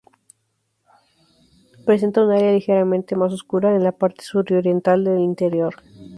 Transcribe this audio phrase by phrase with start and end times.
[1.85, 5.75] Presenta un área ligeramente más oscura en la parte suroriental del interior.